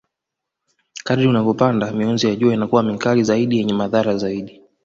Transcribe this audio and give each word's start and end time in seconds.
Kadri 1.03 1.27
unavyopanda 1.27 1.91
mionzi 1.91 2.27
ya 2.27 2.35
jua 2.35 2.53
inakuwa 2.53 2.83
mikali 2.83 3.23
zaidi 3.23 3.57
yenye 3.57 3.73
madhara 3.73 4.17
zaidi 4.17 4.61